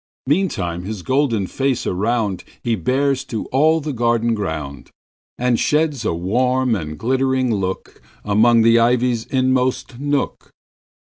Meantime 0.25 0.81
his 0.81 1.03
golden 1.03 1.45
face 1.45 1.85
aroundHe 1.85 2.83
bears 2.83 3.23
to 3.23 3.45
all 3.51 3.79
the 3.79 3.93
garden 3.93 4.33
ground, 4.33 4.89
And 5.37 5.59
sheds 5.59 6.03
a 6.03 6.11
warm 6.11 6.73
and 6.73 6.97
glittering 6.97 7.51
lookAmong 7.51 8.63
the 8.63 8.79
ivy's 8.79 9.25
inmost 9.25 9.99
nook. 9.99 10.49